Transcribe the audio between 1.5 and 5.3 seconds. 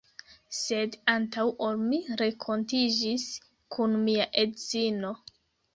ol mi renkontiĝis kun mia edzino